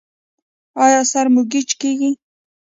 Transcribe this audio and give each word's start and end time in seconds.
ایا 0.83 1.01
سر 1.11 1.25
مو 1.33 1.41
ګیچ 1.51 1.69
کیږي؟ 1.81 2.11